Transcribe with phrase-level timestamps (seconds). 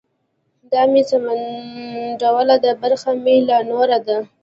[0.71, 4.17] دا مې سمنډوله ده برخه مې لا نوره ده.